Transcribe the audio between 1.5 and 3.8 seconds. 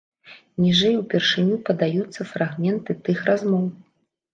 падаюцца фрагменты тых размоў.